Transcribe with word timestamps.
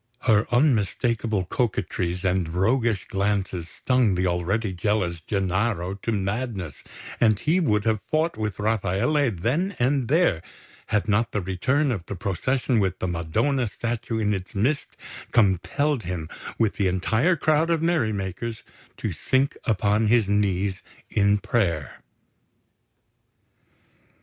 Her 0.21 0.47
unmistakable 0.51 1.45
coquetries 1.45 2.25
and 2.25 2.49
roguish 2.49 3.07
glances 3.07 3.69
stung 3.69 4.15
the 4.15 4.25
already 4.25 4.73
jealous 4.73 5.21
Gennaro 5.21 5.93
to 5.93 6.11
madness; 6.11 6.83
and 7.19 7.37
he 7.37 7.59
would 7.59 7.83
have 7.85 8.01
fought 8.09 8.35
with 8.35 8.57
Rafaele 8.57 9.29
then 9.29 9.75
and 9.77 10.07
there 10.07 10.41
had 10.87 11.07
not 11.07 11.31
the 11.33 11.39
return 11.41 11.91
of 11.91 12.03
the 12.07 12.15
procession 12.15 12.79
with 12.79 12.97
the 12.97 13.07
Madonna 13.07 13.67
statue 13.69 14.17
in 14.17 14.33
its 14.33 14.55
midst 14.55 14.97
compelled 15.31 16.01
him, 16.01 16.29
with 16.57 16.77
the 16.77 16.87
entire 16.87 17.35
crowd 17.35 17.69
of 17.69 17.83
merry 17.83 18.11
makers, 18.11 18.63
to 18.97 19.11
sink 19.13 19.55
upon 19.65 20.07
his 20.07 20.27
knees 20.27 20.81
in 21.11 21.37
prayer. 21.37 22.01